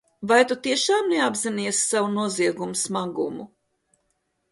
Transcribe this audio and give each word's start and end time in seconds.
Vai 0.29 0.37
tu 0.51 0.55
tiešām 0.67 1.09
neapzinies 1.11 1.81
savu 1.89 2.09
noziegumu 2.13 2.79
smagumu? 2.85 3.47